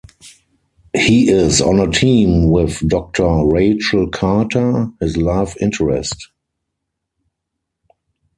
He 0.97 1.29
is 1.29 1.61
on 1.61 1.79
a 1.79 1.85
team 1.87 2.49
with 2.49 2.79
Doctor 2.89 3.45
Rachel 3.45 4.09
Carter, 4.09 4.87
his 4.99 5.15
love 5.15 5.55
interest. 5.61 6.27